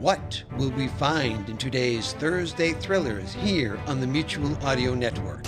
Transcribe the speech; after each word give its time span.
What 0.00 0.42
will 0.56 0.70
we 0.70 0.88
find 0.88 1.46
in 1.50 1.58
today's 1.58 2.14
Thursday 2.14 2.72
thrillers 2.72 3.34
here 3.34 3.78
on 3.86 4.00
the 4.00 4.06
Mutual 4.06 4.56
Audio 4.64 4.94
Network? 4.94 5.46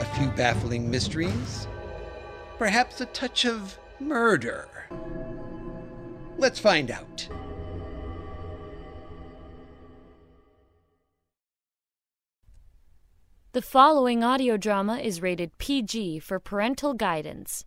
A 0.00 0.04
few 0.16 0.30
baffling 0.30 0.90
mysteries? 0.90 1.68
Perhaps 2.58 3.00
a 3.00 3.06
touch 3.06 3.44
of 3.44 3.78
murder? 4.00 4.68
Let's 6.38 6.58
find 6.58 6.90
out. 6.90 7.28
The 13.52 13.62
following 13.62 14.24
audio 14.24 14.56
drama 14.56 14.96
is 14.96 15.22
rated 15.22 15.56
PG 15.58 16.18
for 16.18 16.40
parental 16.40 16.94
guidance. 16.94 17.64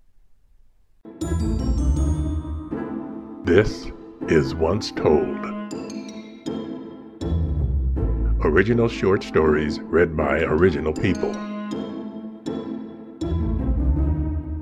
This 3.45 3.87
is 4.27 4.53
Once 4.53 4.91
Told. 4.91 5.54
Original 8.45 8.87
short 8.87 9.23
stories 9.23 9.79
read 9.81 10.15
by 10.15 10.41
original 10.41 10.93
people. 10.93 11.33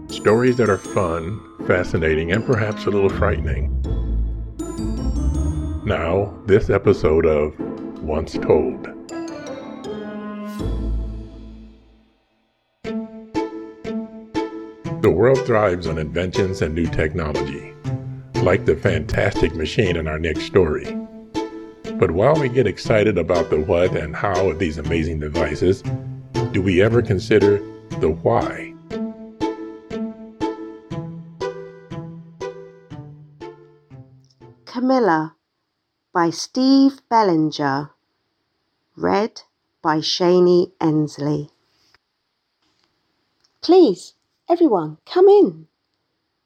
Stories 0.08 0.55
that 0.55 0.69
are 0.69 0.77
fun, 0.77 1.41
fascinating, 1.67 2.31
and 2.31 2.45
perhaps 2.45 2.85
a 2.85 2.89
little 2.89 3.09
frightening. 3.09 3.69
Now, 5.85 6.33
this 6.45 6.69
episode 6.69 7.25
of 7.25 7.59
Once 8.02 8.33
Told. 8.33 8.85
The 15.02 15.11
world 15.11 15.45
thrives 15.45 15.88
on 15.88 15.97
inventions 15.97 16.61
and 16.61 16.73
new 16.73 16.88
technology, 16.88 17.73
like 18.36 18.65
the 18.65 18.77
fantastic 18.77 19.53
machine 19.55 19.97
in 19.97 20.08
our 20.08 20.19
next 20.19 20.43
story. 20.43 21.02
But 21.99 22.11
while 22.11 22.36
we 22.36 22.49
get 22.49 22.67
excited 22.67 23.17
about 23.17 23.49
the 23.49 23.61
what 23.61 23.95
and 23.95 24.16
how 24.16 24.49
of 24.49 24.59
these 24.59 24.77
amazing 24.77 25.19
devices, 25.19 25.83
do 26.52 26.61
we 26.61 26.81
ever 26.81 27.02
consider 27.02 27.58
the 27.99 28.09
why? 28.09 28.73
Camilla 34.66 35.36
by 36.14 36.30
Steve 36.30 37.02
Bellinger. 37.09 37.91
Read 38.95 39.41
by 39.81 39.97
Shani 39.97 40.71
Ensley. 40.81 41.49
Please, 43.61 44.14
everyone, 44.49 44.97
come 45.05 45.27
in. 45.27 45.67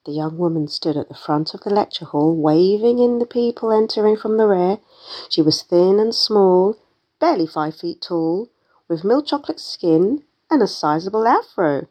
The 0.07 0.13
young 0.13 0.37
woman 0.37 0.69
stood 0.69 0.95
at 0.95 1.09
the 1.09 1.15
front 1.15 1.53
of 1.53 1.65
the 1.65 1.69
lecture 1.69 2.05
hall, 2.05 2.33
waving 2.33 2.97
in 2.97 3.19
the 3.19 3.25
people 3.25 3.73
entering 3.73 4.15
from 4.15 4.37
the 4.37 4.47
rear. 4.47 4.79
She 5.27 5.41
was 5.41 5.61
thin 5.61 5.99
and 5.99 6.15
small, 6.15 6.77
barely 7.19 7.45
five 7.45 7.75
feet 7.75 8.03
tall, 8.03 8.47
with 8.87 9.03
milk 9.03 9.25
chocolate 9.25 9.59
skin 9.59 10.23
and 10.49 10.63
a 10.63 10.67
sizable 10.67 11.27
afro. 11.27 11.87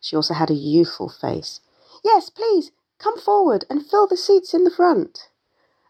She 0.00 0.16
also 0.16 0.34
had 0.34 0.50
a 0.50 0.54
youthful 0.54 1.08
face. 1.08 1.60
Yes, 2.02 2.28
please, 2.28 2.72
come 2.98 3.16
forward 3.20 3.64
and 3.70 3.86
fill 3.86 4.08
the 4.08 4.16
seats 4.16 4.52
in 4.52 4.64
the 4.64 4.70
front. 4.70 5.28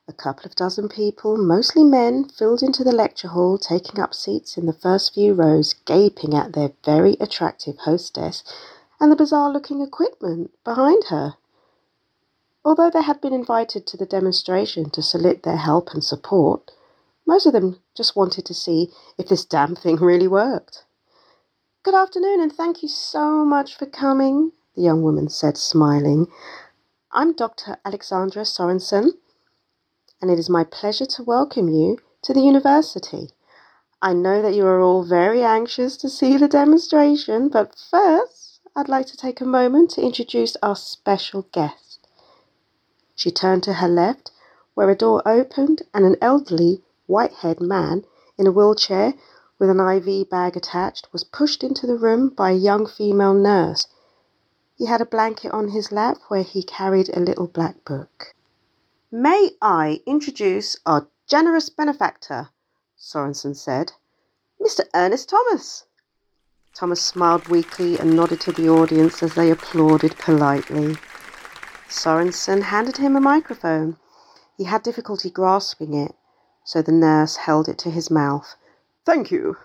A 0.07 0.13
couple 0.13 0.45
of 0.45 0.55
dozen 0.55 0.91
people, 0.91 1.39
mostly 1.39 1.83
men, 1.83 2.29
filled 2.29 2.63
into 2.63 2.85
the 2.85 2.93
lecture 2.93 3.29
hall, 3.29 3.57
taking 3.57 3.99
up 4.01 4.13
seats 4.13 4.59
in 4.59 4.67
the 4.67 4.75
first 4.75 5.15
few 5.15 5.33
rows, 5.33 5.73
gaping 5.87 6.35
at 6.35 6.53
their 6.53 6.73
very 6.85 7.17
attractive 7.21 7.79
hostess 7.79 8.45
and 9.01 9.11
the 9.11 9.17
bizarre 9.17 9.51
looking 9.51 9.81
equipment 9.81 10.51
behind 10.63 11.05
her. 11.05 11.37
Although 12.67 12.89
they 12.89 13.03
had 13.03 13.21
been 13.21 13.35
invited 13.35 13.87
to 13.87 13.99
the 13.99 14.07
demonstration 14.07 14.89
to 14.91 15.03
solicit 15.03 15.43
their 15.43 15.59
help 15.59 15.91
and 15.93 16.03
support, 16.03 16.71
most 17.27 17.45
of 17.45 17.53
them 17.53 17.81
just 17.95 18.17
wanted 18.17 18.47
to 18.47 18.55
see 18.55 18.91
if 19.19 19.29
this 19.29 19.45
damn 19.45 19.77
thing 19.77 19.97
really 19.97 20.29
worked. 20.29 20.85
Good 21.83 21.95
afternoon, 21.95 22.41
and 22.41 22.51
thank 22.51 22.83
you 22.83 22.89
so 22.89 23.45
much 23.45 23.77
for 23.77 23.85
coming, 23.85 24.53
the 24.75 24.81
young 24.81 25.03
woman 25.03 25.29
said, 25.29 25.59
smiling. 25.59 26.29
I'm 27.13 27.35
Dr. 27.35 27.77
Alexandra 27.85 28.45
Sorensen, 28.45 29.11
and 30.23 30.31
it 30.31 30.39
is 30.39 30.49
my 30.49 30.65
pleasure 30.65 31.07
to 31.07 31.23
welcome 31.23 31.69
you 31.69 31.99
to 32.23 32.33
the 32.33 32.41
university. 32.41 33.29
I 34.01 34.15
know 34.15 34.41
that 34.41 34.55
you 34.55 34.65
are 34.65 34.81
all 34.81 35.05
very 35.05 35.43
anxious 35.43 35.99
to 35.99 36.09
see 36.09 36.39
the 36.39 36.49
demonstration, 36.49 37.51
but 37.51 37.75
first, 37.91 38.61
I'd 38.75 38.89
like 38.89 39.07
to 39.09 39.19
take 39.19 39.43
a 39.43 39.47
moment 39.47 39.91
to 39.91 40.03
introduce 40.03 40.57
our 40.63 40.77
special 40.77 41.43
guest. 41.53 41.94
She 43.15 43.31
turned 43.31 43.63
to 43.63 43.75
her 43.75 43.89
left, 43.89 44.33
where 44.75 44.91
a 44.91 44.97
door 44.97 45.23
opened 45.25 45.83
and 45.95 46.05
an 46.05 46.17
elderly, 46.21 46.83
white 47.07 47.33
haired 47.33 47.61
man 47.61 48.05
in 48.37 48.47
a 48.47 48.53
wheelchair 48.53 49.15
with 49.59 49.71
an 49.71 49.79
IV 49.79 50.29
bag 50.29 50.57
attached 50.57 51.13
was 51.13 51.23
pushed 51.23 51.63
into 51.63 51.87
the 51.87 51.97
room 51.97 52.29
by 52.29 52.51
a 52.51 52.55
young 52.55 52.87
female 52.87 53.35
nurse. 53.35 53.87
He 54.77 54.87
had 54.87 55.01
a 55.01 55.07
blanket 55.07 55.53
on 55.53 55.69
his 55.69 55.93
lap 55.93 56.19
where 56.27 56.43
he 56.43 56.63
carried 56.63 57.09
a 57.11 57.21
little 57.21 57.47
black 57.47 57.85
book. 57.85 58.35
May 59.13 59.53
I 59.63 60.03
introduce 60.07 60.77
our 60.85 61.07
generous 61.29 61.71
benefactor, 61.71 62.49
Sorensen 62.97 63.55
said, 63.55 63.93
Mr. 64.61 64.81
Ernest 64.93 65.29
Thomas. 65.29 65.85
Thomas 66.75 67.01
smiled 67.01 67.47
weakly 67.47 67.97
and 67.97 68.17
nodded 68.17 68.41
to 68.41 68.53
the 68.53 68.69
audience 68.69 69.23
as 69.23 69.35
they 69.35 69.53
applauded 69.53 70.19
politely. 70.19 70.97
Sorensen 71.95 72.63
handed 72.63 72.97
him 72.97 73.15
a 73.15 73.21
microphone. 73.21 73.97
He 74.59 74.65
had 74.65 74.83
difficulty 74.83 75.31
grasping 75.31 75.95
it, 75.95 76.15
so 76.65 76.83
the 76.83 76.93
nurse 76.93 77.37
held 77.37 77.69
it 77.69 77.79
to 77.79 77.91
his 77.91 78.11
mouth. 78.11 78.57
Thank 79.07 79.31
you, 79.31 79.57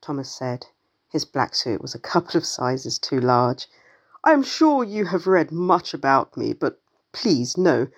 Thomas 0.00 0.32
said. 0.32 0.66
His 1.12 1.26
black 1.26 1.54
suit 1.54 1.82
was 1.82 1.94
a 1.94 1.98
couple 1.98 2.38
of 2.38 2.46
sizes 2.46 2.98
too 2.98 3.20
large. 3.20 3.68
I 4.24 4.32
am 4.32 4.42
sure 4.42 4.82
you 4.82 5.04
have 5.06 5.26
read 5.26 5.52
much 5.52 5.92
about 5.92 6.34
me, 6.34 6.54
but 6.54 6.80
please 7.12 7.58
know 7.58 7.88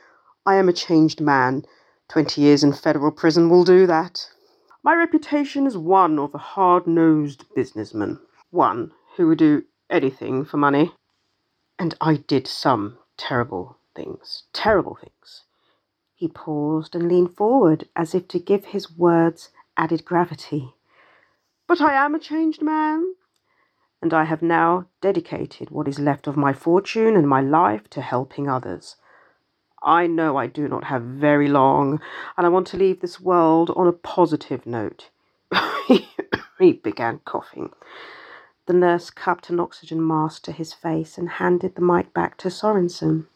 I 0.44 0.56
am 0.56 0.68
a 0.68 0.72
changed 0.72 1.20
man. 1.20 1.64
Twenty 2.08 2.40
years 2.40 2.64
in 2.64 2.72
federal 2.72 3.12
prison 3.12 3.48
will 3.48 3.64
do 3.64 3.86
that. 3.86 4.28
My 4.82 4.94
reputation 4.94 5.68
is 5.68 5.76
one 5.76 6.18
of 6.18 6.34
a 6.34 6.38
hard 6.38 6.88
nosed 6.88 7.44
businessman, 7.54 8.18
one 8.50 8.92
who 9.16 9.28
would 9.28 9.38
do 9.38 9.64
anything 9.88 10.44
for 10.44 10.56
money. 10.56 10.92
And 11.78 11.94
I 12.00 12.16
did 12.16 12.48
some 12.48 12.98
terrible 13.22 13.78
things, 13.94 14.42
terrible 14.52 14.96
things. 15.00 15.44
He 16.16 16.26
paused 16.26 16.96
and 16.96 17.06
leaned 17.06 17.36
forward 17.36 17.88
as 17.94 18.16
if 18.16 18.26
to 18.28 18.40
give 18.40 18.64
his 18.64 18.96
words 18.98 19.50
added 19.76 20.04
gravity. 20.04 20.74
But 21.68 21.80
I 21.80 21.94
am 21.94 22.16
a 22.16 22.18
changed 22.18 22.62
man, 22.62 23.14
and 24.00 24.12
I 24.12 24.24
have 24.24 24.42
now 24.42 24.86
dedicated 25.00 25.70
what 25.70 25.86
is 25.86 26.00
left 26.00 26.26
of 26.26 26.36
my 26.36 26.52
fortune 26.52 27.14
and 27.14 27.28
my 27.28 27.40
life 27.40 27.88
to 27.90 28.00
helping 28.00 28.48
others. 28.48 28.96
I 29.84 30.08
know 30.08 30.36
I 30.36 30.48
do 30.48 30.66
not 30.66 30.84
have 30.84 31.02
very 31.02 31.48
long, 31.48 32.00
and 32.36 32.44
I 32.44 32.50
want 32.50 32.66
to 32.68 32.76
leave 32.76 33.00
this 33.00 33.20
world 33.20 33.70
on 33.76 33.86
a 33.86 33.92
positive 33.92 34.66
note. 34.66 35.10
he 36.58 36.72
began 36.72 37.20
coughing. 37.24 37.70
The 38.66 38.72
nurse 38.72 39.10
cupped 39.10 39.50
an 39.50 39.58
oxygen 39.58 40.06
mask 40.06 40.42
to 40.44 40.52
his 40.52 40.72
face 40.72 41.18
and 41.18 41.28
handed 41.28 41.74
the 41.74 41.82
mic 41.82 42.14
back 42.14 42.36
to 42.38 42.48
Sorensen. 42.48 43.26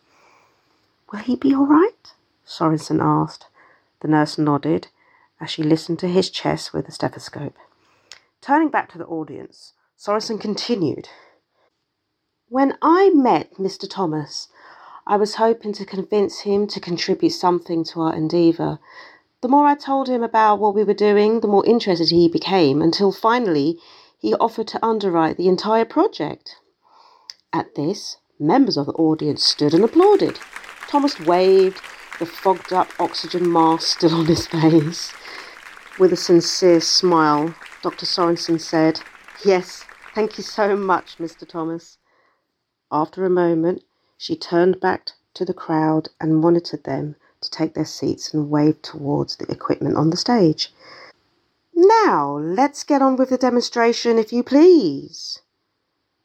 Will 1.11 1.19
he 1.19 1.35
be 1.37 1.55
all 1.55 1.67
right? 1.67 2.13
Sorensen 2.47 3.01
asked. 3.01 3.47
The 4.01 4.09
nurse 4.09 4.39
nodded 4.39 4.89
as 5.41 5.51
she 5.51 5.63
listened 5.63 5.99
to 5.99 6.09
his 6.09 6.31
chest 6.31 6.73
with 6.73 6.89
a 6.89 6.93
stethoscope. 6.93 7.57
Turning 8.41 8.69
back 8.69 8.91
to 8.93 8.99
the 8.99 9.07
audience, 9.07 9.73
Sorensen 9.99 10.41
continued. 10.41 11.09
When 12.49 12.79
I 12.81 13.11
met 13.11 13.55
Mr. 13.55 13.91
Thomas, 13.91 14.49
I 15.07 15.17
was 15.17 15.35
hoping 15.35 15.73
to 15.75 15.85
convince 15.85 16.41
him 16.41 16.69
to 16.69 16.81
contribute 16.81 17.31
something 17.31 17.83
to 17.85 18.01
our 18.03 18.15
endeavour. 18.15 18.79
The 19.41 19.49
more 19.49 19.67
I 19.67 19.75
told 19.75 20.09
him 20.09 20.23
about 20.23 20.61
what 20.61 20.75
we 20.75 20.85
were 20.85 20.95
doing, 20.95 21.41
the 21.41 21.49
more 21.49 21.67
interested 21.67 22.11
he 22.11 22.29
became, 22.29 22.81
until 22.81 23.11
finally 23.11 23.81
he 24.19 24.35
offered 24.35 24.69
to 24.69 24.85
underwrite 24.85 25.37
the 25.37 25.49
entire 25.49 25.85
project. 25.85 26.57
At 27.53 27.75
this, 27.75 28.17
members 28.39 28.77
of 28.77 28.87
the 28.87 28.93
audience 28.93 29.45
stood 29.45 29.75
and 29.75 29.85
applauded. 29.85 30.39
Thomas 30.89 31.19
waved, 31.21 31.81
the 32.19 32.27
fogged 32.27 32.73
up 32.73 32.89
oxygen 32.99 33.51
mask 33.51 33.99
still 33.99 34.15
on 34.15 34.27
his 34.27 34.47
face. 34.47 35.13
With 35.99 36.13
a 36.13 36.17
sincere 36.17 36.81
smile, 36.81 37.55
Dr. 37.83 38.07
Sorensen 38.07 38.61
said, 38.61 39.01
Yes, 39.45 39.85
thank 40.15 40.39
you 40.39 40.45
so 40.45 40.77
much, 40.77 41.19
Mr. 41.19 41.47
Thomas. 41.47 41.99
After 42.91 43.25
a 43.25 43.31
moment, 43.31 43.83
she 44.17 44.37
turned 44.37 44.81
back 44.81 45.11
to 45.35 45.45
the 45.45 45.55
crowd 45.55 46.09
and 46.21 46.41
monitored 46.41 46.85
them 46.85 47.17
to 47.43 47.51
take 47.51 47.75
their 47.75 47.85
seats 47.85 48.33
and 48.33 48.51
waved 48.51 48.83
towards 48.83 49.37
the 49.37 49.51
equipment 49.51 49.97
on 49.97 50.11
the 50.11 50.17
stage. 50.17 50.73
Now, 51.79 52.39
let's 52.39 52.85
get 52.85 53.03
on 53.03 53.17
with 53.17 53.29
the 53.29 53.37
demonstration, 53.37 54.17
if 54.17 54.33
you 54.33 54.43
please. 54.43 55.41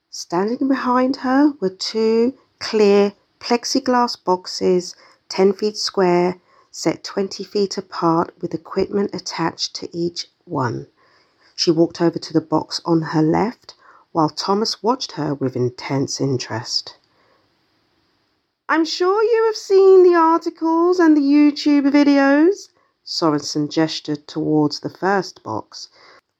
Standing 0.09 0.69
behind 0.69 1.17
her 1.17 1.51
were 1.59 1.69
two 1.69 2.35
clear 2.59 3.11
plexiglass 3.41 4.15
boxes, 4.23 4.95
10 5.27 5.51
feet 5.51 5.75
square, 5.75 6.39
set 6.71 7.03
20 7.03 7.43
feet 7.43 7.77
apart 7.77 8.33
with 8.39 8.53
equipment 8.53 9.13
attached 9.13 9.75
to 9.75 9.89
each 9.91 10.27
one. 10.45 10.87
She 11.53 11.69
walked 11.69 11.99
over 11.99 12.17
to 12.17 12.31
the 12.31 12.39
box 12.39 12.79
on 12.85 13.01
her 13.01 13.21
left 13.21 13.73
while 14.13 14.29
Thomas 14.29 14.81
watched 14.81 15.13
her 15.13 15.33
with 15.33 15.57
intense 15.57 16.21
interest. 16.21 16.95
I'm 18.69 18.85
sure 18.85 19.21
you 19.21 19.47
have 19.47 19.57
seen 19.57 20.03
the 20.03 20.15
articles 20.15 20.97
and 20.97 21.17
the 21.17 21.21
YouTube 21.21 21.91
videos. 21.91 22.69
Sorensen 23.13 23.69
gestured 23.69 24.25
towards 24.25 24.79
the 24.79 24.89
first 24.89 25.43
box. 25.43 25.89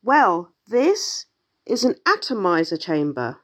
Well, 0.02 0.54
this 0.66 1.26
is 1.66 1.84
an 1.84 1.96
atomizer 2.06 2.78
chamber. 2.78 3.42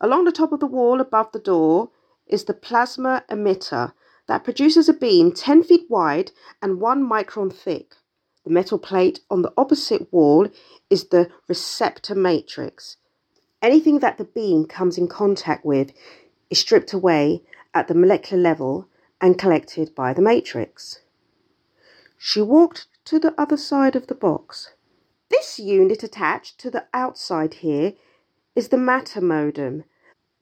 Along 0.00 0.22
the 0.22 0.30
top 0.30 0.52
of 0.52 0.60
the 0.60 0.68
wall 0.68 1.00
above 1.00 1.32
the 1.32 1.40
door 1.40 1.90
is 2.24 2.44
the 2.44 2.54
plasma 2.54 3.24
emitter 3.28 3.94
that 4.28 4.44
produces 4.44 4.88
a 4.88 4.92
beam 4.92 5.32
10 5.32 5.64
feet 5.64 5.90
wide 5.90 6.30
and 6.62 6.80
1 6.80 7.02
micron 7.02 7.52
thick. 7.52 7.96
The 8.44 8.50
metal 8.50 8.78
plate 8.78 9.18
on 9.28 9.42
the 9.42 9.52
opposite 9.56 10.12
wall 10.12 10.46
is 10.88 11.08
the 11.08 11.28
receptor 11.48 12.14
matrix. 12.14 12.96
Anything 13.60 13.98
that 13.98 14.18
the 14.18 14.24
beam 14.24 14.66
comes 14.66 14.96
in 14.96 15.08
contact 15.08 15.64
with 15.64 15.92
is 16.48 16.60
stripped 16.60 16.92
away 16.92 17.42
at 17.74 17.88
the 17.88 17.94
molecular 17.94 18.40
level 18.40 18.86
and 19.20 19.36
collected 19.36 19.96
by 19.96 20.12
the 20.12 20.22
matrix. 20.22 21.00
She 22.18 22.40
walked 22.40 22.86
to 23.06 23.18
the 23.18 23.34
other 23.38 23.56
side 23.56 23.94
of 23.94 24.06
the 24.06 24.14
box. 24.14 24.70
This 25.28 25.58
unit 25.58 26.02
attached 26.02 26.58
to 26.60 26.70
the 26.70 26.86
outside 26.94 27.54
here 27.54 27.94
is 28.54 28.68
the 28.68 28.78
matter 28.78 29.20
modem. 29.20 29.84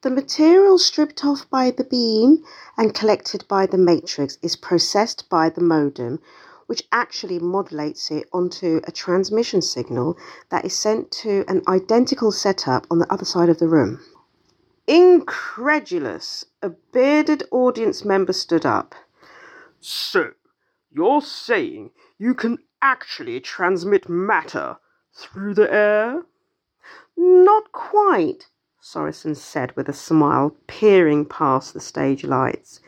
The 0.03 0.11
material 0.11 0.79
stripped 0.79 1.25
off 1.25 1.49
by 1.51 1.71
the 1.71 1.85
beam 1.85 2.45
and 2.77 2.95
collected 2.95 3.49
by 3.49 3.67
the 3.67 3.79
matrix 3.79 4.39
is 4.43 4.55
processed 4.55 5.29
by 5.29 5.49
the 5.49 5.63
modem, 5.63 6.21
which 6.67 6.87
actually 6.93 7.39
modulates 7.39 8.11
it 8.11 8.29
onto 8.33 8.81
a 8.85 8.93
transmission 8.93 9.63
signal 9.63 10.17
that 10.51 10.65
is 10.65 10.79
sent 10.79 11.11
to 11.11 11.45
an 11.49 11.63
identical 11.67 12.33
setup 12.33 12.87
on 12.91 12.99
the 12.99 13.13
other 13.13 13.25
side 13.25 13.49
of 13.49 13.59
the 13.59 13.69
room. 13.69 14.01
Incredulous, 14.87 16.45
a 16.63 16.69
bearded 16.69 17.43
audience 17.51 18.05
member 18.05 18.33
stood 18.33 18.67
up. 18.67 18.95
So, 19.81 20.33
you're 20.95 21.21
saying 21.21 21.91
you 22.19 22.35
can 22.35 22.57
actually 22.81 23.41
transmit 23.41 24.09
matter 24.09 24.77
through 25.13 25.55
the 25.55 25.73
air? 25.73 26.23
Not 27.17 27.73
quite, 27.73 28.49
Sorensen 28.81 29.37
said 29.37 29.75
with 29.75 29.89
a 29.89 29.93
smile, 29.93 30.57
peering 30.69 31.25
past 31.27 31.75
the 31.75 31.81
stage 31.81 32.23
lights. 32.23 32.81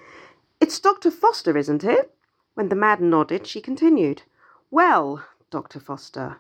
It's 0.61 0.79
Dr. 0.79 1.11
Foster, 1.11 1.57
isn't 1.57 1.83
it? 1.83 2.15
When 2.55 2.69
the 2.69 2.77
man 2.77 3.11
nodded, 3.11 3.47
she 3.47 3.61
continued. 3.61 4.23
Well, 4.71 5.25
Dr. 5.51 5.81
Foster, 5.81 6.39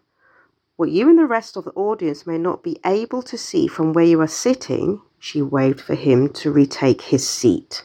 what 0.77 0.91
you 0.91 1.09
and 1.09 1.19
the 1.19 1.27
rest 1.27 1.57
of 1.57 1.65
the 1.65 1.73
audience 1.73 2.27
may 2.27 2.39
not 2.39 2.63
be 2.63 2.79
able 2.85 3.23
to 3.23 3.37
see 3.37 3.67
from 3.67 3.93
where 3.93 4.05
you 4.05 4.21
are 4.21 4.29
sitting, 4.29 5.03
she 5.19 5.43
waved 5.43 5.81
for 5.81 5.95
him 5.95 6.29
to 6.35 6.53
retake 6.53 7.03
his 7.03 7.29
seat 7.29 7.83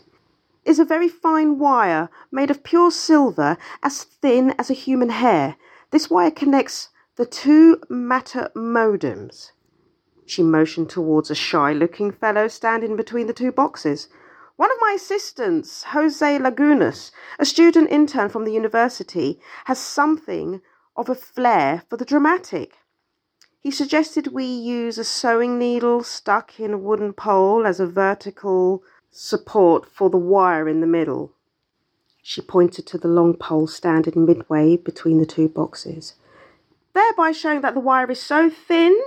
is 0.63 0.79
a 0.79 0.85
very 0.85 1.09
fine 1.09 1.57
wire 1.57 2.09
made 2.31 2.51
of 2.51 2.63
pure 2.63 2.91
silver 2.91 3.57
as 3.81 4.03
thin 4.03 4.53
as 4.57 4.69
a 4.69 4.73
human 4.75 5.09
hair. 5.09 5.55
This 5.91 6.09
wire 6.09 6.31
connects 6.31 6.89
the 7.15 7.25
two 7.25 7.81
matter 7.89 8.51
modems. 8.55 9.51
She 10.25 10.43
motioned 10.43 10.89
towards 10.89 11.29
a 11.29 11.35
shy 11.35 11.73
looking 11.73 12.11
fellow 12.11 12.47
standing 12.47 12.95
between 12.95 13.27
the 13.27 13.33
two 13.33 13.51
boxes. 13.51 14.07
One 14.55 14.71
of 14.71 14.77
my 14.79 14.93
assistants, 14.95 15.83
Jose 15.83 16.37
Lagunas, 16.39 17.11
a 17.39 17.45
student 17.45 17.89
intern 17.89 18.29
from 18.29 18.45
the 18.45 18.53
university, 18.53 19.41
has 19.65 19.79
something 19.79 20.61
of 20.95 21.09
a 21.09 21.15
flair 21.15 21.83
for 21.89 21.97
the 21.97 22.05
dramatic. 22.05 22.77
He 23.59 23.71
suggested 23.71 24.27
we 24.27 24.45
use 24.45 24.97
a 24.97 25.03
sewing 25.03 25.59
needle 25.59 26.03
stuck 26.03 26.59
in 26.59 26.73
a 26.73 26.77
wooden 26.77 27.13
pole 27.13 27.65
as 27.65 27.79
a 27.79 27.87
vertical 27.87 28.83
support 29.11 29.85
for 29.85 30.09
the 30.09 30.17
wire 30.17 30.67
in 30.67 30.81
the 30.81 30.87
middle. 30.87 31.33
She 32.23 32.41
pointed 32.41 32.87
to 32.87 32.97
the 32.97 33.07
long 33.07 33.35
pole 33.35 33.67
standing 33.67 34.25
midway 34.25 34.77
between 34.77 35.17
the 35.19 35.25
two 35.25 35.49
boxes, 35.49 36.15
thereby 36.93 37.31
showing 37.31 37.61
that 37.61 37.73
the 37.73 37.79
wire 37.79 38.09
is 38.09 38.21
so 38.21 38.49
thin 38.49 38.97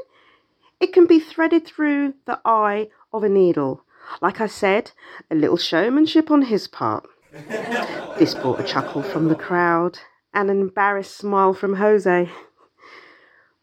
it 0.80 0.92
can 0.92 1.06
be 1.06 1.18
threaded 1.18 1.64
through 1.64 2.14
the 2.26 2.40
eye 2.44 2.88
of 3.12 3.24
a 3.24 3.28
needle. 3.28 3.84
Like 4.20 4.40
I 4.40 4.46
said, 4.46 4.90
a 5.30 5.34
little 5.34 5.56
showmanship 5.56 6.30
on 6.30 6.42
his 6.42 6.68
part. 6.68 7.08
this 8.18 8.34
brought 8.34 8.60
a 8.60 8.64
chuckle 8.64 9.02
from 9.02 9.28
the 9.28 9.34
crowd 9.34 9.98
and 10.34 10.50
an 10.50 10.60
embarrassed 10.60 11.16
smile 11.16 11.54
from 11.54 11.76
Jose. 11.76 12.28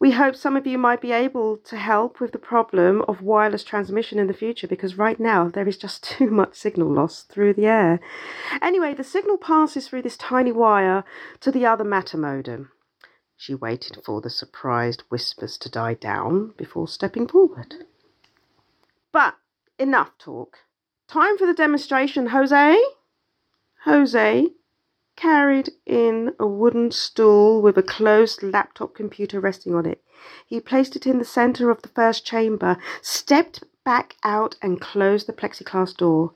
We 0.02 0.10
hope 0.10 0.34
some 0.34 0.56
of 0.56 0.66
you 0.66 0.78
might 0.78 1.00
be 1.00 1.12
able 1.12 1.58
to 1.58 1.76
help 1.76 2.18
with 2.18 2.32
the 2.32 2.38
problem 2.40 3.02
of 3.06 3.22
wireless 3.22 3.62
transmission 3.62 4.18
in 4.18 4.26
the 4.26 4.34
future 4.34 4.66
because 4.66 4.98
right 4.98 5.20
now 5.20 5.48
there 5.48 5.68
is 5.68 5.76
just 5.76 6.02
too 6.18 6.28
much 6.28 6.56
signal 6.56 6.92
loss 6.92 7.22
through 7.22 7.54
the 7.54 7.66
air. 7.66 8.00
Anyway, 8.60 8.94
the 8.94 9.04
signal 9.04 9.38
passes 9.38 9.86
through 9.86 10.02
this 10.02 10.16
tiny 10.16 10.50
wire 10.50 11.04
to 11.38 11.52
the 11.52 11.64
other 11.64 11.84
matter 11.84 12.18
modem. 12.18 12.72
She 13.36 13.54
waited 13.54 13.96
for 14.04 14.20
the 14.20 14.28
surprised 14.28 15.04
whispers 15.08 15.56
to 15.58 15.70
die 15.70 15.94
down 15.94 16.54
before 16.56 16.88
stepping 16.88 17.28
forward. 17.28 17.86
But 19.12 19.36
enough 19.78 20.18
talk. 20.18 20.56
Time 21.06 21.38
for 21.38 21.46
the 21.46 21.54
demonstration, 21.54 22.30
Jose. 22.30 22.76
Jose 23.84 24.48
carried 25.16 25.70
in 25.86 26.32
a 26.38 26.46
wooden 26.46 26.90
stool 26.90 27.62
with 27.62 27.76
a 27.76 27.82
closed 27.82 28.42
laptop 28.42 28.94
computer 28.94 29.40
resting 29.40 29.74
on 29.74 29.86
it. 29.86 30.02
He 30.46 30.60
placed 30.60 30.96
it 30.96 31.06
in 31.06 31.18
the 31.18 31.24
center 31.24 31.70
of 31.70 31.82
the 31.82 31.88
first 31.88 32.24
chamber, 32.24 32.76
stepped 33.00 33.64
back 33.84 34.16
out, 34.22 34.56
and 34.62 34.80
closed 34.80 35.26
the 35.26 35.32
plexiglass 35.32 35.96
door. 35.96 36.34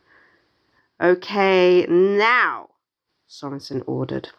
Okay, 1.01 1.87
now, 1.89 2.71
Sorensen 3.29 3.83
ordered. 3.87 4.31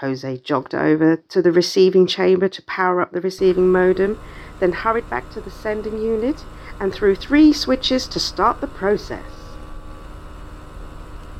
Jose 0.00 0.36
jogged 0.38 0.74
over 0.74 1.16
to 1.16 1.40
the 1.40 1.52
receiving 1.52 2.06
chamber 2.06 2.48
to 2.48 2.62
power 2.62 3.00
up 3.00 3.12
the 3.12 3.20
receiving 3.20 3.72
modem, 3.72 4.18
then 4.60 4.72
hurried 4.72 5.08
back 5.08 5.30
to 5.30 5.40
the 5.40 5.50
sending 5.50 5.98
unit 5.98 6.44
and 6.78 6.92
threw 6.92 7.14
three 7.14 7.52
switches 7.52 8.06
to 8.08 8.20
start 8.20 8.60
the 8.60 8.66
process. 8.66 9.45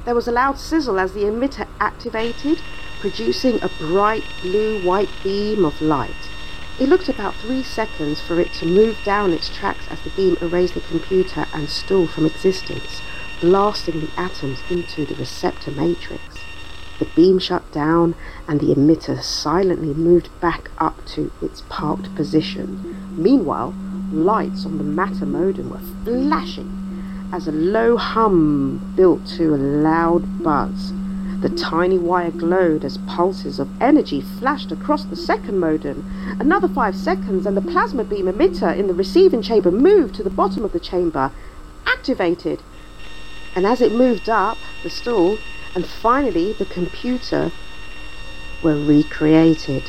There 0.06 0.14
was 0.14 0.28
a 0.28 0.32
loud 0.32 0.56
sizzle 0.56 1.00
as 1.00 1.14
the 1.14 1.24
emitter 1.24 1.66
activated, 1.80 2.62
producing 3.00 3.60
a 3.60 3.68
bright 3.68 4.22
blue-white 4.40 5.08
beam 5.24 5.64
of 5.64 5.82
light. 5.82 6.30
It 6.78 6.88
looked 6.88 7.08
about 7.08 7.34
three 7.34 7.64
seconds 7.64 8.20
for 8.20 8.38
it 8.38 8.52
to 8.54 8.66
move 8.66 8.96
down 9.04 9.32
its 9.32 9.48
tracks 9.48 9.88
as 9.90 10.00
the 10.02 10.10
beam 10.10 10.36
erased 10.40 10.74
the 10.74 10.80
computer 10.82 11.46
and 11.52 11.68
stool 11.68 12.06
from 12.06 12.24
existence, 12.24 13.02
blasting 13.40 13.98
the 13.98 14.10
atoms 14.16 14.60
into 14.70 15.04
the 15.06 15.16
receptor 15.16 15.72
matrix. 15.72 16.22
The 17.00 17.08
beam 17.16 17.40
shut 17.40 17.68
down 17.72 18.14
and 18.46 18.60
the 18.60 18.72
emitter 18.72 19.20
silently 19.20 19.92
moved 19.92 20.28
back 20.40 20.70
up 20.78 21.04
to 21.06 21.32
its 21.42 21.64
parked 21.68 22.14
position. 22.14 22.96
Meanwhile, 23.20 23.74
lights 24.12 24.66
on 24.66 24.78
the 24.78 24.84
matter 24.84 25.26
modem 25.26 25.70
were 25.70 25.80
flashing 26.04 26.85
as 27.32 27.48
a 27.48 27.52
low 27.52 27.96
hum 27.96 28.92
built 28.96 29.26
to 29.26 29.54
a 29.54 29.56
loud 29.56 30.42
buzz. 30.42 30.92
The 31.40 31.50
tiny 31.50 31.98
wire 31.98 32.30
glowed 32.30 32.84
as 32.84 32.98
pulses 32.98 33.58
of 33.58 33.68
energy 33.80 34.20
flashed 34.20 34.72
across 34.72 35.04
the 35.04 35.16
second 35.16 35.58
modem. 35.58 36.10
Another 36.40 36.68
five 36.68 36.96
seconds, 36.96 37.44
and 37.46 37.56
the 37.56 37.60
plasma 37.60 38.04
beam 38.04 38.26
emitter 38.26 38.74
in 38.76 38.86
the 38.86 38.94
receiving 38.94 39.42
chamber 39.42 39.70
moved 39.70 40.14
to 40.14 40.22
the 40.22 40.30
bottom 40.30 40.64
of 40.64 40.72
the 40.72 40.80
chamber, 40.80 41.30
activated. 41.86 42.62
And 43.54 43.66
as 43.66 43.80
it 43.80 43.92
moved 43.92 44.28
up 44.28 44.58
the 44.82 44.90
stool, 44.90 45.38
and 45.74 45.86
finally 45.86 46.54
the 46.54 46.64
computer, 46.64 47.52
were 48.62 48.82
recreated. 48.82 49.84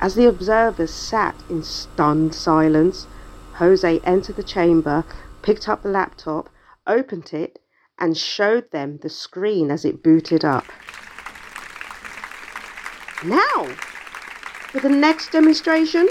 As 0.00 0.14
the 0.14 0.26
observers 0.26 0.92
sat 0.92 1.34
in 1.48 1.62
stunned 1.62 2.34
silence, 2.34 3.06
Jose 3.54 4.00
entered 4.04 4.36
the 4.36 4.42
chamber 4.42 5.04
picked 5.42 5.68
up 5.68 5.82
the 5.82 5.88
laptop, 5.88 6.48
opened 6.86 7.32
it, 7.32 7.58
and 7.98 8.16
showed 8.16 8.70
them 8.70 8.98
the 9.02 9.08
screen 9.08 9.70
as 9.70 9.84
it 9.84 10.02
booted 10.02 10.44
up. 10.44 10.64
Now, 13.24 13.66
for 14.70 14.80
the 14.80 14.88
next 14.88 15.30
demonstration, 15.30 16.08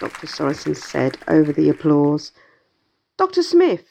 Dr. 0.00 0.26
Sorensen 0.26 0.76
said 0.76 1.18
over 1.26 1.52
the 1.52 1.68
applause. 1.68 2.32
Dr. 3.16 3.42
Smith. 3.42 3.86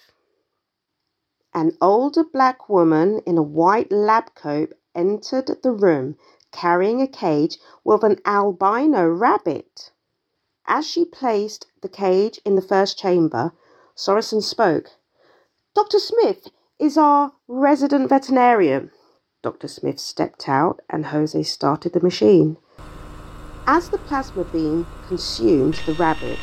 An 1.54 1.76
older 1.82 2.24
black 2.24 2.70
woman 2.70 3.20
in 3.26 3.38
a 3.38 3.42
white 3.42 3.92
lab 3.92 4.36
coat 4.36 4.74
entered 4.94 5.50
the 5.64 5.72
room 5.72 6.16
carrying 6.52 7.02
a 7.02 7.08
cage 7.08 7.58
with 7.84 8.04
an 8.04 8.18
albino 8.26 9.08
rabbit. 9.08 9.92
As 10.66 10.86
she 10.86 11.04
placed 11.04 11.68
the 11.82 11.90
cage 11.90 12.40
in 12.46 12.56
the 12.56 12.62
first 12.62 12.98
chamber, 12.98 13.54
Sorensen 13.98 14.44
spoke. 14.44 14.92
Dr. 15.74 15.98
Smith 15.98 16.50
is 16.78 17.00
our 17.00 17.32
resident 17.48 18.10
veterinarian. 18.10 18.92
Dr. 19.42 19.68
Smith 19.68 20.00
stepped 20.00 20.48
out 20.48 20.82
and 20.88 21.08
Jose 21.08 21.42
started 21.42 21.94
the 21.94 22.00
machine. 22.00 22.58
As 23.66 23.90
the 23.90 23.98
plasma 23.98 24.44
beam 24.44 24.86
consumed 25.08 25.82
the 25.88 25.96
rabbit, 25.96 26.38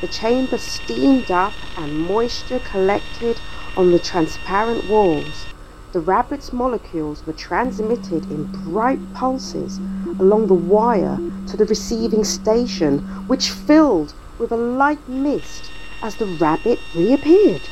the 0.00 0.06
chamber 0.06 0.58
steamed 0.58 1.32
up 1.32 1.52
and 1.76 1.98
moisture 1.98 2.60
collected 2.60 3.40
on 3.76 3.90
the 3.90 3.98
transparent 3.98 4.88
walls. 4.88 5.46
The 5.90 5.98
rabbit's 5.98 6.52
molecules 6.52 7.26
were 7.26 7.32
transmitted 7.32 8.30
in 8.30 8.44
bright 8.62 9.00
pulses 9.12 9.78
along 10.20 10.46
the 10.46 10.54
wire 10.54 11.18
to 11.48 11.56
the 11.56 11.66
receiving 11.66 12.22
station, 12.22 13.00
which 13.26 13.50
filled 13.50 14.14
with 14.38 14.52
a 14.52 14.56
light 14.56 15.08
mist 15.08 15.71
as 16.02 16.16
the 16.16 16.26
rabbit 16.26 16.80
reappeared. 16.94 17.62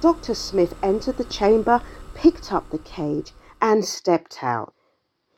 Dr. 0.00 0.34
Smith 0.34 0.74
entered 0.82 1.16
the 1.16 1.24
chamber, 1.24 1.82
picked 2.14 2.52
up 2.52 2.70
the 2.70 2.78
cage, 2.78 3.32
and 3.60 3.84
stepped 3.84 4.42
out. 4.42 4.72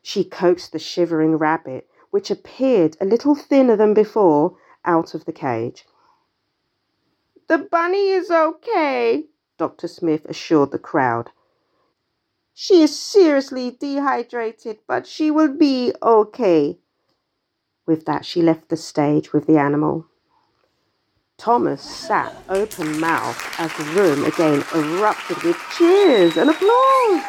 She 0.02 0.25
coaxed 0.25 0.73
the 0.73 0.78
shivering 0.78 1.37
rabbit, 1.37 1.88
which 2.11 2.30
appeared 2.30 2.97
a 3.00 3.04
little 3.06 3.35
thinner 3.35 3.76
than 3.76 3.94
before, 3.94 4.56
out 4.85 5.14
of 5.14 5.25
the 5.25 5.32
cage. 5.32 5.87
The 7.49 7.58
bunny 7.58 8.11
is 8.11 8.30
okay, 8.30 9.26
Dr. 9.56 9.88
Smith 9.88 10.25
assured 10.26 10.70
the 10.70 10.78
crowd. 10.78 11.30
She 12.52 12.82
is 12.82 12.99
seriously 12.99 13.70
dehydrated, 13.70 14.80
but 14.87 15.06
she 15.06 15.30
will 15.30 15.54
be 15.54 15.92
okay. 16.02 16.78
With 17.87 18.04
that, 18.04 18.26
she 18.26 18.42
left 18.42 18.68
the 18.68 18.76
stage 18.76 19.32
with 19.32 19.47
the 19.47 19.56
animal. 19.56 20.06
Thomas 21.38 21.80
sat 21.80 22.35
open 22.49 22.99
mouthed 22.99 23.40
as 23.61 23.73
the 23.75 23.85
room 23.95 24.25
again 24.25 24.64
erupted 24.75 25.40
with 25.45 25.57
cheers 25.76 26.37
and 26.37 26.50
applause. 26.50 27.23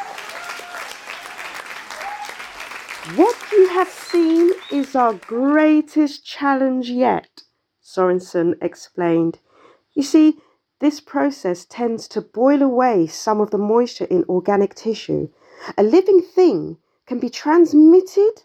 What 3.15 3.37
you 3.51 3.69
have 3.69 3.87
seen 3.87 4.49
is 4.71 4.95
our 4.95 5.13
greatest 5.13 6.25
challenge 6.25 6.89
yet, 6.89 7.43
Sorensen 7.83 8.55
explained. 8.63 9.37
You 9.93 10.01
see, 10.01 10.39
this 10.79 10.99
process 10.99 11.63
tends 11.65 12.07
to 12.07 12.19
boil 12.19 12.63
away 12.63 13.05
some 13.05 13.39
of 13.39 13.51
the 13.51 13.59
moisture 13.59 14.05
in 14.05 14.25
organic 14.27 14.73
tissue. 14.73 15.29
A 15.77 15.83
living 15.83 16.23
thing 16.23 16.77
can 17.05 17.19
be 17.19 17.29
transmitted, 17.29 18.41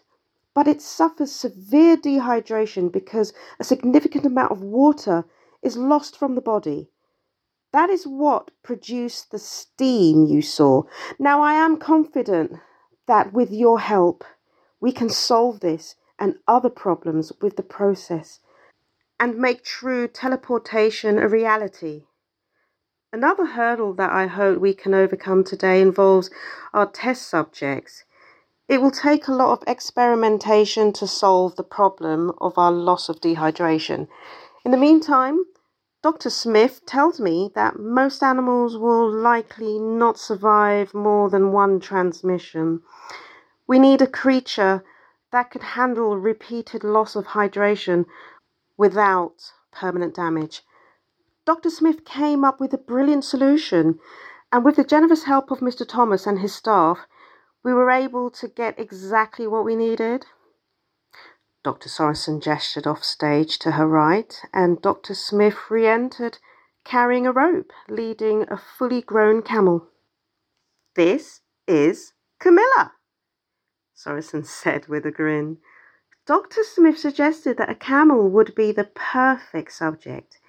but 0.53 0.67
it 0.67 0.83
suffers 0.83 1.31
severe 1.31 1.97
dehydration 1.97 2.91
because 2.91 3.33
a 3.59 3.63
significant 3.63 4.27
amount 4.27 4.51
of 4.51 4.61
water 4.61 5.25
is 5.65 5.75
lost 5.75 6.17
from 6.17 6.35
the 6.35 6.41
body. 6.41 6.91
That 7.73 7.89
is 7.89 8.05
what 8.05 8.51
produced 8.63 9.31
the 9.31 9.39
steam 9.39 10.25
you 10.25 10.41
saw. 10.41 10.83
Now, 11.19 11.41
I 11.41 11.53
am 11.53 11.77
confident 11.77 12.53
that 13.07 13.33
with 13.33 13.51
your 13.51 13.79
help, 13.79 14.23
we 14.79 14.91
can 14.91 15.09
solve 15.09 15.59
this 15.59 15.95
and 16.17 16.35
other 16.47 16.69
problems 16.69 17.33
with 17.41 17.57
the 17.57 17.63
process 17.63 18.39
and 19.19 19.37
make 19.37 19.63
true 19.63 20.07
teleportation 20.07 21.17
a 21.17 21.27
reality. 21.27 22.03
Another 23.11 23.45
hurdle 23.45 23.93
that 23.95 24.11
I 24.11 24.27
hope 24.27 24.59
we 24.59 24.73
can 24.73 24.93
overcome 24.93 25.43
today 25.43 25.81
involves 25.81 26.29
our 26.73 26.89
test 26.89 27.27
subjects. 27.27 28.03
It 28.67 28.81
will 28.81 28.91
take 28.91 29.27
a 29.27 29.33
lot 29.33 29.51
of 29.51 29.67
experimentation 29.67 30.91
to 30.93 31.07
solve 31.07 31.55
the 31.55 31.63
problem 31.63 32.31
of 32.41 32.57
our 32.57 32.71
loss 32.71 33.09
of 33.09 33.21
dehydration. 33.21 34.07
In 34.65 34.71
the 34.71 34.77
meantime, 34.77 35.45
Dr. 36.05 36.29
Smith 36.29 36.85
tells 36.85 37.19
me 37.19 37.49
that 37.55 37.79
most 37.79 38.21
animals 38.21 38.77
will 38.77 39.11
likely 39.11 39.79
not 39.79 40.19
survive 40.19 40.93
more 40.93 41.31
than 41.31 41.51
one 41.51 41.79
transmission. 41.79 42.83
We 43.65 43.79
need 43.79 44.03
a 44.03 44.05
creature 44.21 44.83
that 45.31 45.49
could 45.49 45.63
handle 45.63 46.15
repeated 46.15 46.83
loss 46.83 47.15
of 47.15 47.29
hydration 47.29 48.05
without 48.77 49.51
permanent 49.71 50.13
damage. 50.13 50.61
Dr. 51.43 51.71
Smith 51.71 52.05
came 52.05 52.43
up 52.43 52.59
with 52.59 52.71
a 52.71 52.77
brilliant 52.77 53.25
solution, 53.25 53.97
and 54.51 54.63
with 54.63 54.75
the 54.75 54.83
generous 54.83 55.23
help 55.23 55.49
of 55.49 55.57
Mr. 55.57 55.87
Thomas 55.87 56.27
and 56.27 56.37
his 56.37 56.53
staff, 56.53 57.07
we 57.63 57.73
were 57.73 57.89
able 57.89 58.29
to 58.29 58.47
get 58.47 58.79
exactly 58.79 59.47
what 59.47 59.65
we 59.65 59.75
needed. 59.75 60.27
Dr. 61.65 61.89
Sorensen 61.89 62.41
gestured 62.41 62.85
off 62.85 63.03
stage 63.03 63.57
to 63.57 63.71
her 63.71 63.87
right, 63.87 64.39
and 64.53 64.79
Dr. 64.83 65.15
Smith 65.15 65.57
re 65.71 65.87
entered 65.87 66.37
carrying 66.83 67.25
a 67.25 67.31
rope 67.31 67.73
leading 67.89 68.45
a 68.51 68.55
fully 68.55 69.01
grown 69.01 69.41
camel. 69.41 69.87
This 70.93 71.41
is 71.67 72.13
Camilla, 72.39 72.93
Sorensen 73.95 74.45
said 74.45 74.85
with 74.85 75.07
a 75.07 75.11
grin. 75.11 75.57
Dr. 76.27 76.61
Smith 76.61 76.99
suggested 76.99 77.57
that 77.57 77.71
a 77.71 77.73
camel 77.73 78.29
would 78.29 78.53
be 78.53 78.71
the 78.71 78.91
perfect 78.93 79.73
subject. 79.73 80.39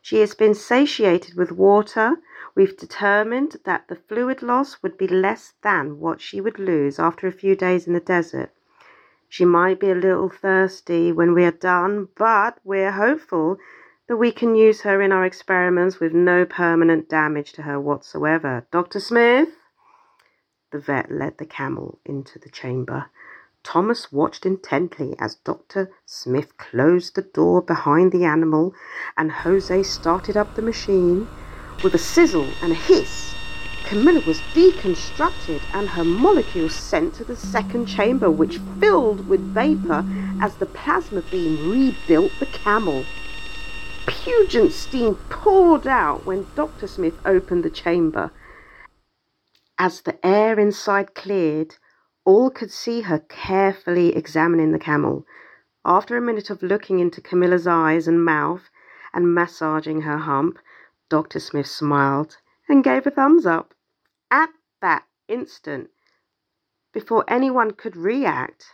She 0.00 0.20
has 0.20 0.34
been 0.34 0.54
satiated 0.54 1.36
with 1.36 1.52
water. 1.52 2.16
We've 2.54 2.78
determined 2.78 3.58
that 3.66 3.88
the 3.88 3.96
fluid 3.96 4.40
loss 4.40 4.82
would 4.82 4.96
be 4.96 5.06
less 5.06 5.52
than 5.60 6.00
what 6.00 6.22
she 6.22 6.40
would 6.40 6.58
lose 6.58 6.98
after 6.98 7.26
a 7.26 7.30
few 7.30 7.54
days 7.54 7.86
in 7.86 7.92
the 7.92 8.00
desert. 8.00 8.54
She 9.32 9.46
might 9.46 9.80
be 9.80 9.90
a 9.90 9.94
little 9.94 10.28
thirsty 10.28 11.10
when 11.10 11.32
we 11.32 11.46
are 11.46 11.52
done, 11.52 12.08
but 12.16 12.58
we're 12.64 12.92
hopeful 12.92 13.56
that 14.06 14.18
we 14.18 14.30
can 14.30 14.54
use 14.54 14.82
her 14.82 15.00
in 15.00 15.10
our 15.10 15.24
experiments 15.24 15.98
with 15.98 16.12
no 16.12 16.44
permanent 16.44 17.08
damage 17.08 17.54
to 17.54 17.62
her 17.62 17.80
whatsoever. 17.80 18.66
Dr. 18.70 19.00
Smith? 19.00 19.48
The 20.70 20.80
vet 20.80 21.10
led 21.10 21.38
the 21.38 21.46
camel 21.46 21.98
into 22.04 22.38
the 22.38 22.50
chamber. 22.50 23.06
Thomas 23.62 24.12
watched 24.12 24.44
intently 24.44 25.16
as 25.18 25.36
Dr. 25.36 25.90
Smith 26.04 26.58
closed 26.58 27.14
the 27.14 27.22
door 27.22 27.62
behind 27.62 28.12
the 28.12 28.26
animal 28.26 28.74
and 29.16 29.32
Jose 29.32 29.82
started 29.84 30.36
up 30.36 30.56
the 30.56 30.60
machine. 30.60 31.26
With 31.82 31.94
a 31.94 31.98
sizzle 31.98 32.50
and 32.60 32.72
a 32.72 32.74
hiss, 32.74 33.34
Camilla 33.92 34.22
was 34.26 34.40
deconstructed 34.54 35.60
and 35.74 35.86
her 35.86 36.02
molecules 36.02 36.74
sent 36.74 37.12
to 37.12 37.24
the 37.24 37.36
second 37.36 37.84
chamber, 37.84 38.30
which 38.30 38.56
filled 38.80 39.28
with 39.28 39.52
vapor 39.52 40.02
as 40.40 40.54
the 40.54 40.64
plasma 40.64 41.20
beam 41.20 41.70
rebuilt 41.70 42.32
the 42.40 42.46
camel. 42.46 43.04
Pungent 44.06 44.72
steam 44.72 45.16
poured 45.28 45.86
out 45.86 46.24
when 46.24 46.46
Dr. 46.54 46.86
Smith 46.86 47.12
opened 47.26 47.64
the 47.64 47.68
chamber. 47.68 48.30
As 49.76 50.00
the 50.00 50.18
air 50.24 50.58
inside 50.58 51.14
cleared, 51.14 51.76
all 52.24 52.48
could 52.48 52.70
see 52.70 53.02
her 53.02 53.18
carefully 53.18 54.16
examining 54.16 54.72
the 54.72 54.78
camel. 54.78 55.26
After 55.84 56.16
a 56.16 56.22
minute 56.22 56.48
of 56.48 56.62
looking 56.62 56.98
into 56.98 57.20
Camilla's 57.20 57.66
eyes 57.66 58.08
and 58.08 58.24
mouth 58.24 58.70
and 59.12 59.34
massaging 59.34 60.00
her 60.00 60.16
hump, 60.16 60.58
Dr. 61.10 61.38
Smith 61.38 61.66
smiled 61.66 62.38
and 62.70 62.82
gave 62.82 63.06
a 63.06 63.10
thumbs 63.10 63.44
up. 63.44 63.74
At 64.32 64.48
that 64.80 65.04
instant, 65.28 65.90
before 66.90 67.22
anyone 67.28 67.72
could 67.72 67.98
react, 67.98 68.64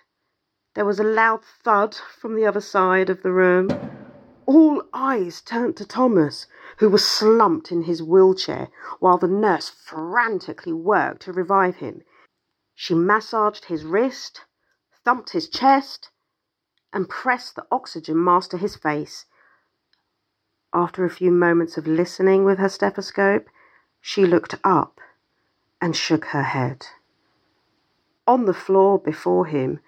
there 0.74 0.84
was 0.84 1.00
a 1.00 1.02
loud 1.02 1.44
thud 1.44 1.96
from 1.96 2.36
the 2.36 2.46
other 2.46 2.60
side 2.60 3.10
of 3.10 3.24
the 3.24 3.32
room. 3.32 3.68
All 4.46 4.84
eyes 4.92 5.40
turned 5.40 5.76
to 5.78 5.84
Thomas, 5.84 6.46
who 6.76 6.88
was 6.88 7.04
slumped 7.04 7.72
in 7.72 7.82
his 7.82 8.00
wheelchair 8.00 8.68
while 9.00 9.18
the 9.18 9.26
nurse 9.26 9.68
frantically 9.68 10.72
worked 10.72 11.22
to 11.22 11.32
revive 11.32 11.78
him. 11.78 12.04
She 12.76 12.94
massaged 12.94 13.64
his 13.64 13.84
wrist, 13.84 14.44
thumped 15.04 15.30
his 15.30 15.48
chest, 15.48 16.12
and 16.92 17.08
pressed 17.08 17.56
the 17.56 17.66
oxygen 17.72 18.22
mask 18.22 18.50
to 18.50 18.58
his 18.58 18.76
face. 18.76 19.24
After 20.72 21.04
a 21.04 21.10
few 21.10 21.32
moments 21.32 21.76
of 21.76 21.88
listening 21.88 22.44
with 22.44 22.58
her 22.58 22.68
stethoscope, 22.68 23.48
she 24.00 24.24
looked 24.24 24.54
up 24.62 25.00
and 25.80 25.96
shook 25.96 26.26
her 26.26 26.42
head. 26.42 26.86
On 28.26 28.44
the 28.44 28.54
floor 28.54 28.98
before 28.98 29.46
him 29.46 29.80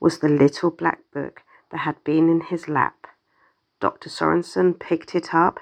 was 0.00 0.18
the 0.18 0.28
little 0.28 0.70
black 0.70 1.00
book 1.12 1.42
that 1.70 1.78
had 1.78 2.02
been 2.04 2.28
in 2.28 2.40
his 2.40 2.68
lap. 2.68 3.06
Dr. 3.80 4.08
Sorensen 4.08 4.78
picked 4.78 5.14
it 5.14 5.34
up, 5.34 5.60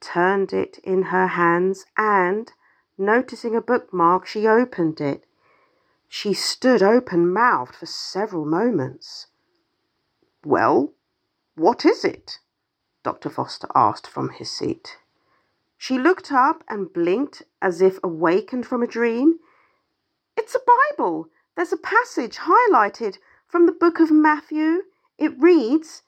turned 0.00 0.52
it 0.52 0.78
in 0.82 1.04
her 1.04 1.28
hands, 1.28 1.86
and, 1.96 2.52
noticing 2.96 3.54
a 3.54 3.60
bookmark, 3.60 4.26
she 4.26 4.46
opened 4.46 5.00
it. 5.00 5.24
She 6.08 6.34
stood 6.34 6.82
open 6.82 7.32
mouthed 7.32 7.76
for 7.76 7.86
several 7.86 8.44
moments. 8.44 9.28
Well, 10.44 10.94
what 11.54 11.84
is 11.84 12.04
it? 12.04 12.38
Dr. 13.02 13.28
Foster 13.30 13.68
asked 13.74 14.06
from 14.06 14.30
his 14.30 14.50
seat. 14.50 14.96
She 15.82 15.96
looked 15.96 16.30
up 16.30 16.62
and 16.68 16.92
blinked 16.92 17.42
as 17.62 17.80
if 17.80 17.98
awakened 18.04 18.66
from 18.66 18.82
a 18.82 18.86
dream. 18.86 19.38
It's 20.36 20.54
a 20.54 20.60
Bible. 20.76 21.30
There's 21.56 21.72
a 21.72 21.78
passage 21.78 22.36
highlighted 22.36 23.16
from 23.48 23.64
the 23.64 23.72
book 23.72 23.98
of 23.98 24.10
Matthew. 24.10 24.82
It 25.16 25.40
reads, 25.40 26.02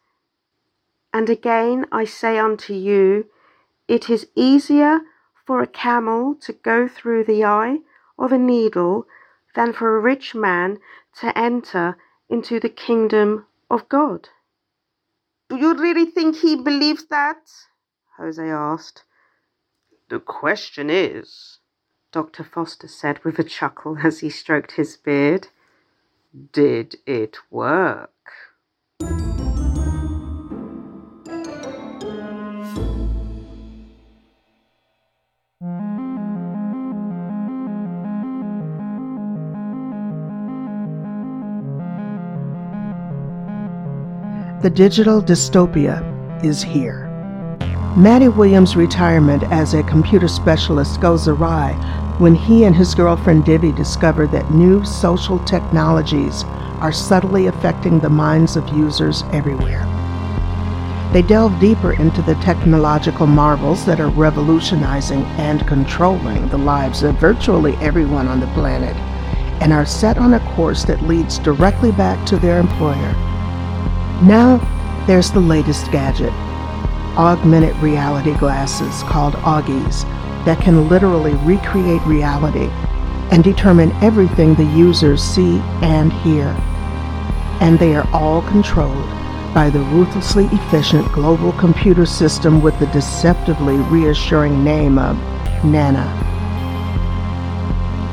And 1.14 1.31
again 1.31 1.87
I 1.91 2.05
say 2.05 2.38
unto 2.38 2.75
you, 2.75 3.31
it 3.88 4.11
is 4.11 4.29
easier 4.35 5.00
for 5.47 5.62
a 5.62 5.67
camel 5.67 6.35
to 6.43 6.52
go 6.52 6.87
through 6.87 7.25
the 7.25 7.43
eye 7.43 7.79
of 8.19 8.31
a 8.31 8.37
needle 8.37 9.07
than 9.55 9.73
for 9.73 9.97
a 9.97 10.00
rich 10.00 10.35
man 10.35 10.81
to 11.21 11.37
enter 11.37 11.97
into 12.29 12.61
the 12.61 12.69
kingdom 12.69 13.47
of 13.71 13.88
God. 13.88 14.29
Do 15.49 15.57
you 15.57 15.73
really 15.73 16.05
think 16.05 16.37
he 16.37 16.57
believes 16.57 17.07
that? 17.07 17.50
Jose 18.19 18.47
asked. 18.47 19.05
The 20.12 20.21
question 20.21 20.90
is, 20.90 21.61
Dr. 22.12 22.45
Foster 22.45 22.87
said 22.87 23.25
with 23.25 23.38
a 23.38 23.42
chuckle 23.42 23.97
as 24.04 24.19
he 24.19 24.28
stroked 24.28 24.73
his 24.73 24.95
beard, 24.95 25.49
did 26.52 26.97
it 27.07 27.38
work? 27.50 28.11
The 44.61 44.71
digital 44.75 45.23
dystopia 45.23 46.45
is 46.45 46.62
here. 46.62 47.12
Maddie 47.96 48.28
Williams' 48.28 48.75
retirement 48.75 49.42
as 49.42 49.75
a 49.75 49.82
computer 49.82 50.26
specialist 50.26 50.99
goes 51.02 51.28
awry 51.28 51.75
when 52.16 52.34
he 52.34 52.64
and 52.64 52.75
his 52.75 52.94
girlfriend 52.94 53.44
Divi 53.44 53.70
discover 53.70 54.26
that 54.28 54.50
new 54.50 54.82
social 54.82 55.38
technologies 55.40 56.44
are 56.80 56.90
subtly 56.90 57.49
affecting 57.49 57.99
the 57.99 58.08
minds 58.08 58.56
of 58.56 58.66
users 58.70 59.25
everywhere. 59.32 59.84
They 61.12 61.20
delve 61.20 61.61
deeper 61.61 61.92
into 61.92 62.22
the 62.22 62.34
technological 62.37 63.26
marvels 63.26 63.84
that 63.84 64.00
are 64.00 64.08
revolutionizing 64.08 65.25
and 65.37 65.66
controlling 65.66 66.49
the 66.49 66.56
lives 66.56 67.02
of 67.02 67.16
virtually 67.16 67.75
everyone 67.76 68.26
on 68.26 68.40
the 68.40 68.46
planet 68.54 68.96
and 69.61 69.70
are 69.70 69.84
set 69.84 70.16
on 70.16 70.32
a 70.32 70.54
course 70.54 70.82
that 70.87 71.02
leads 71.02 71.38
directly 71.38 71.92
back 71.92 72.25
to 72.28 72.38
their 72.38 72.58
employer. 72.58 73.12
Now, 74.22 74.66
there's 75.06 75.30
the 75.30 75.40
latest 75.40 75.92
gadget 75.92 76.32
augmented 77.16 77.76
reality 77.76 78.35
glasses 78.35 79.02
called 79.04 79.35
Augies 79.35 80.02
that 80.45 80.61
can 80.61 80.88
literally 80.88 81.35
recreate 81.45 82.02
reality 82.02 82.69
and 83.31 83.42
determine 83.42 83.92
everything 84.02 84.54
the 84.54 84.64
users 84.64 85.23
see 85.23 85.59
and 85.83 86.12
hear. 86.12 86.47
And 87.61 87.78
they 87.78 87.95
are 87.95 88.09
all 88.12 88.42
controlled 88.42 89.09
by 89.54 89.71
the 89.71 89.81
ruthlessly 89.81 90.47
efficient 90.52 91.11
global 91.12 91.52
computer 91.52 92.07
system 92.07 92.61
with 92.61 92.78
the 92.78 92.87
deceptively 92.87 93.76
reassuring 93.76 94.64
name 94.64 94.99
of 94.99 95.16
Nana. 95.64 96.07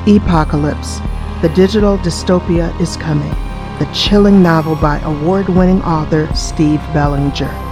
Epocalypse, 0.06 1.00
the 1.42 1.50
digital 1.50 1.98
dystopia 2.00 2.80
is 2.80 2.98
coming 2.98 3.36
the 3.80 3.86
chilling 3.94 4.44
novel 4.44 4.76
by 4.76 5.00
award 5.00 5.48
winning 5.48 5.82
author 5.84 6.28
Steve 6.36 6.82
Bellinger. 6.94 7.69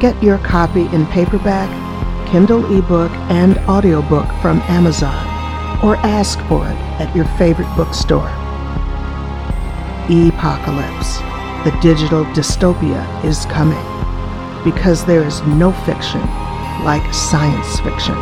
Get 0.00 0.22
your 0.22 0.38
copy 0.38 0.82
in 0.94 1.06
paperback, 1.06 1.68
Kindle 2.30 2.64
ebook, 2.78 3.10
and 3.30 3.58
audiobook 3.68 4.28
from 4.40 4.60
Amazon, 4.68 5.26
or 5.84 5.96
ask 5.96 6.38
for 6.42 6.64
it 6.64 6.76
at 7.00 7.14
your 7.16 7.24
favorite 7.36 7.66
bookstore. 7.74 8.28
Epocalypse, 10.08 11.18
the 11.64 11.76
digital 11.82 12.24
dystopia, 12.26 13.02
is 13.24 13.44
coming 13.46 13.84
because 14.62 15.04
there 15.04 15.24
is 15.24 15.42
no 15.42 15.72
fiction 15.84 16.20
like 16.84 17.02
science 17.12 17.80
fiction. 17.80 18.14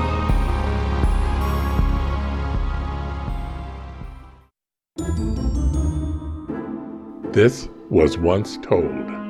This 7.32 7.68
was 7.90 8.16
once 8.16 8.56
told. 8.62 9.25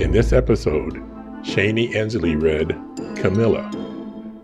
In 0.00 0.12
this 0.12 0.32
episode, 0.32 0.94
Shani 1.42 1.94
Ensley 1.94 2.34
read 2.34 2.68
Camilla, 3.16 3.70